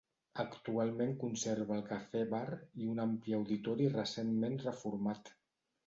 Actualment 0.43 1.13
conserva 1.23 1.77
el 1.77 1.85
cafè-bar 1.91 2.43
i 2.83 2.91
un 2.95 3.05
ampli 3.07 3.39
auditori 3.43 3.95
recentment 4.01 4.63
reformat. 4.69 5.37